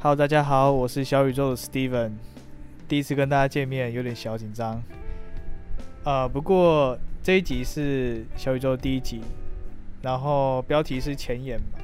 [0.00, 2.12] Hello，大家好，我是小宇宙的 Steven，
[2.86, 4.80] 第一次跟大家见面，有点小紧张。
[6.04, 9.20] 呃，不过这一集是小宇宙第一集，
[10.00, 11.80] 然后标题是前言嘛，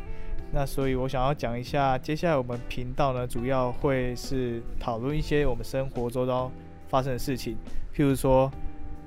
[0.52, 6.48] 那所以我想要讲一下，接下来我们频道呢，主要会是讨论一些我们生活周遭
[6.86, 7.56] 发生的事情，
[7.92, 8.48] 譬如说，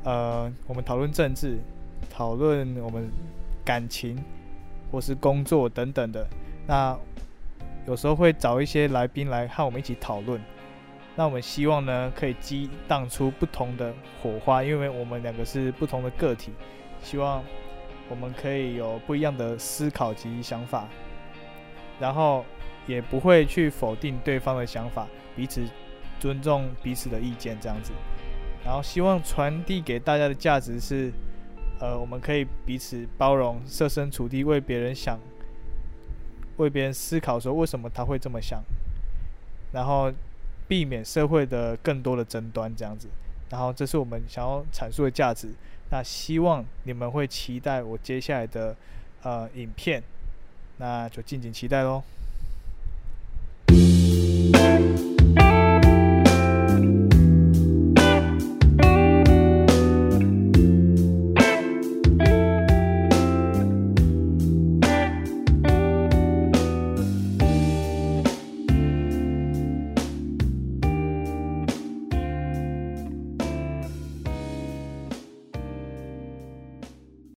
[0.04, 1.58] 呃，我们讨论政治，
[2.10, 3.10] 讨论我们
[3.64, 4.22] 感情，
[4.92, 6.28] 或是工作等等的。
[6.68, 6.94] 那
[7.88, 10.40] 有时候会找一些来宾来和我们一起讨论。
[11.16, 16.52] 那我们希望呢，可以激荡出不同的火花，因为我们两个是不同的个体，
[17.02, 17.42] 希望
[18.10, 20.88] 我们可以有不一样的思考及想法，
[21.98, 22.46] 然后
[22.86, 25.64] 也不会去否定对方的想法，彼此
[26.20, 27.94] 尊重彼此的意见，这样子。
[28.66, 31.10] 然后希望传递给大家的价值是，
[31.80, 35.18] 呃，我们可以彼此包容，设身处地为别人想。
[36.58, 38.62] 为别人思考，说为什么他会这么想，
[39.72, 40.12] 然后
[40.68, 43.08] 避免社会的更多的争端这样子，
[43.50, 45.50] 然后这是我们想要阐述的价值。
[45.90, 48.76] 那希望你们会期待我接下来的
[49.24, 50.04] 呃影片，
[50.78, 52.04] 那就敬请期待喽。